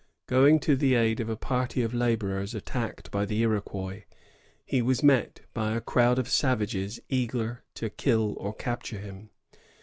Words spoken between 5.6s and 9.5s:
a crowd of savages, eager to kill or capture him.